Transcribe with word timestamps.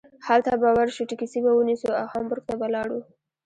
هلته 0.27 0.51
به 0.61 0.69
ور 0.77 0.89
شو 0.95 1.03
ټکسي 1.09 1.39
به 1.45 1.51
ونیسو 1.55 1.89
او 1.99 2.05
هامبورګ 2.11 2.43
ته 2.49 2.53
به 2.59 2.67
لاړو. 2.73 2.99